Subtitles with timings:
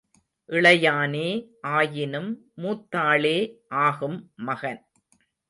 [0.49, 1.27] இளையானே
[1.71, 2.31] ஆயினும்
[2.55, 3.37] மூத்தாளே
[3.67, 4.81] ஆகும் மகன்.